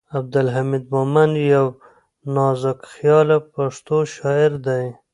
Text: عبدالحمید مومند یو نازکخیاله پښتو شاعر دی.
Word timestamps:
عبدالحمید 0.17 0.85
مومند 0.95 1.33
یو 1.55 1.67
نازکخیاله 2.35 3.37
پښتو 3.53 3.97
شاعر 4.15 4.51
دی. 4.65 4.85